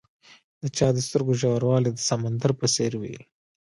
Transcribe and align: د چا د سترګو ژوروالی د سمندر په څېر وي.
د 0.61 0.63
چا 0.77 0.87
د 0.93 0.97
سترګو 1.07 1.33
ژوروالی 1.41 1.89
د 1.93 1.99
سمندر 2.09 2.51
په 2.59 2.65
څېر 2.75 2.91
وي. 3.01 3.15